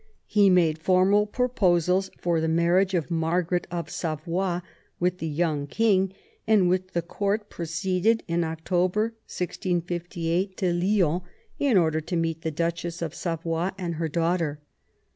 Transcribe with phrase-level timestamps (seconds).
[0.25, 4.61] He made formal proposals for the marriage of Margaret of Savoy
[4.99, 6.11] with the young king,
[6.47, 11.21] and with the court proceeded in October 1658 to Lyons,
[11.59, 14.59] in order to meet the Duchess of Savoy and her daughter.